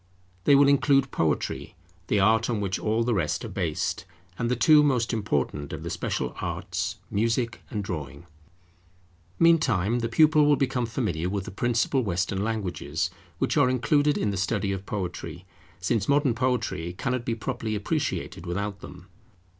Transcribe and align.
They 0.45 0.55
will 0.55 0.67
include 0.67 1.11
Poetry, 1.11 1.75
the 2.07 2.19
art 2.19 2.49
on 2.49 2.59
which 2.59 2.79
all 2.79 3.03
the 3.03 3.13
rest 3.13 3.45
are 3.45 3.49
based; 3.49 4.03
and 4.39 4.49
the 4.49 4.55
two 4.55 4.81
most 4.81 5.13
important 5.13 5.71
of 5.73 5.83
the 5.83 5.91
special 5.91 6.35
arts, 6.41 6.95
music 7.11 7.61
and 7.69 7.83
drawing. 7.83 8.25
Meantime 9.37 9.99
the 9.99 10.09
pupil 10.09 10.47
will 10.47 10.55
become 10.55 10.87
familiar 10.87 11.29
with 11.29 11.45
the 11.45 11.51
principal 11.51 12.01
Western 12.01 12.43
languages, 12.43 13.11
which 13.37 13.57
are 13.57 13.69
included 13.69 14.17
in 14.17 14.31
the 14.31 14.37
study 14.37 14.71
of 14.71 14.87
Poetry, 14.87 15.45
since 15.79 16.09
modern 16.09 16.33
poetry 16.33 16.93
cannot 16.93 17.23
be 17.23 17.35
properly 17.35 17.75
appreciated 17.75 18.47
without 18.47 18.79
them. 18.79 19.05